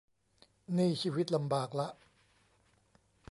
[0.77, 1.87] นี่ชีวิตลำบากละ